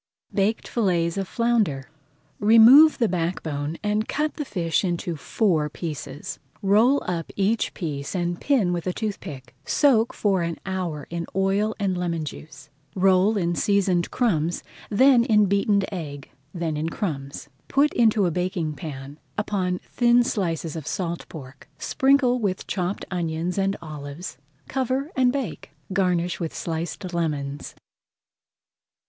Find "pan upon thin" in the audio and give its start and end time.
18.73-20.23